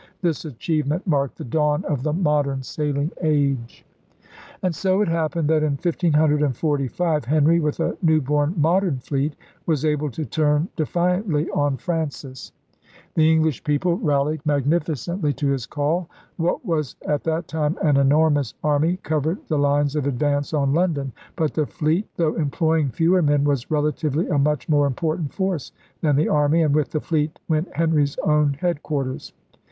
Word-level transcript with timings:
This 0.23 0.45
achievement 0.45 1.05
marked 1.05 1.37
the 1.37 1.43
dawn 1.43 1.85
of 1.85 2.01
the 2.01 2.11
modern 2.11 2.63
sailing 2.63 3.11
age. 3.21 3.85
And 4.63 4.73
so 4.73 4.99
it 5.01 5.07
happened 5.07 5.47
that 5.49 5.61
in 5.61 5.73
1545 5.77 7.25
Henry, 7.25 7.59
with 7.59 7.79
a 7.79 7.95
new 8.01 8.19
born 8.19 8.55
modern 8.57 8.97
fleet, 8.97 9.35
was 9.67 9.85
able 9.85 10.09
to 10.09 10.25
turn 10.25 10.69
defi 10.75 11.21
antly 11.21 11.55
on 11.55 11.77
Francis. 11.77 12.51
The 13.13 13.31
English 13.31 13.63
people 13.63 13.99
rallied 13.99 14.43
KING 14.43 14.49
HENRY 14.49 14.61
VIII 14.61 14.67
27 14.69 14.69
magnificently 15.21 15.33
to 15.33 15.47
his 15.53 15.67
call. 15.67 16.09
What 16.37 16.65
was 16.65 16.95
at 17.05 17.23
that 17.25 17.47
time 17.47 17.77
an 17.83 17.97
enormous 17.97 18.55
army 18.63 18.97
covered 19.03 19.37
the 19.49 19.59
lines 19.59 19.95
of 19.95 20.07
advance 20.07 20.51
on 20.51 20.73
London. 20.73 21.11
But 21.35 21.53
the 21.53 21.67
fleet, 21.67 22.07
though 22.15 22.33
employing 22.33 22.89
fewer 22.89 23.21
men, 23.21 23.43
was 23.43 23.69
relatively 23.69 24.27
a 24.29 24.39
much 24.39 24.67
more 24.67 24.87
important 24.87 25.31
force 25.31 25.71
than 26.01 26.15
the 26.15 26.27
army; 26.29 26.63
and 26.63 26.73
with 26.73 26.89
the 26.89 27.01
fleet 27.01 27.37
went 27.47 27.69
Henry's 27.75 28.17
own 28.23 28.53
headquarters. 28.59 29.31